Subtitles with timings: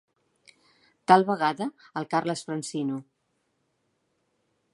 [1.11, 1.67] Tal vegada
[2.01, 2.99] el Carles Francino.